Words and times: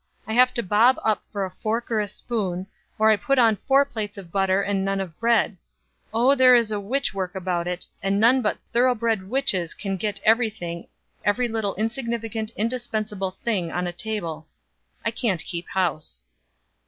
I 0.25 0.33
have 0.33 0.51
to 0.55 0.63
bob 0.63 0.99
up 1.03 1.21
for 1.31 1.45
a 1.45 1.51
fork 1.51 1.91
or 1.91 1.99
a 1.99 2.07
spoon, 2.07 2.65
or 2.97 3.11
I 3.11 3.17
put 3.17 3.37
on 3.37 3.55
four 3.55 3.85
plates 3.85 4.17
of 4.17 4.31
butter 4.31 4.59
and 4.63 4.83
none 4.83 4.99
of 4.99 5.15
bread. 5.19 5.57
Oh 6.11 6.33
there 6.33 6.55
is 6.55 6.73
witch 6.73 7.13
work 7.13 7.35
about 7.35 7.67
it, 7.67 7.85
and 8.01 8.19
none 8.19 8.41
but 8.41 8.57
thoroughbred 8.73 9.29
witches 9.29 9.75
can 9.75 9.97
get 9.97 10.19
every 10.23 10.49
thing, 10.49 10.87
every 11.23 11.47
little 11.47 11.75
insignificant, 11.75 12.51
indispensable 12.57 13.29
thing 13.43 13.71
on 13.71 13.85
a 13.85 13.93
table. 13.93 14.47
I 15.05 15.11
can't 15.11 15.45
keep 15.45 15.67
house." 15.69 16.23